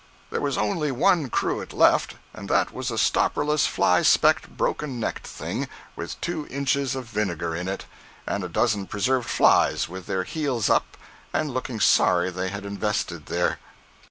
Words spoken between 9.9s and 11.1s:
their heels up